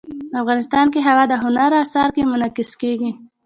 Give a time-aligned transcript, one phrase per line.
[0.41, 3.11] افغانستان کې هوا د هنر په اثار کې منعکس کېږي.